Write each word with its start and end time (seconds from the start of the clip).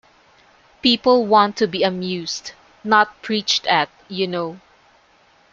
People 0.81 1.27
want 1.27 1.55
to 1.57 1.67
be 1.67 1.83
amused, 1.83 2.53
not 2.83 3.21
preached 3.21 3.67
at, 3.67 3.87
you 4.07 4.25
know. 4.25 4.59